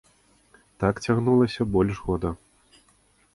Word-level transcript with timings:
Так 0.83 1.01
цягнулася 1.05 1.67
больш 1.75 2.01
года. 2.07 2.29